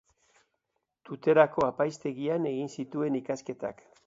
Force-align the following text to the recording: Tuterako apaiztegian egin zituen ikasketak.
Tuterako 1.09 1.67
apaiztegian 1.67 2.51
egin 2.55 2.73
zituen 2.79 3.21
ikasketak. 3.23 3.91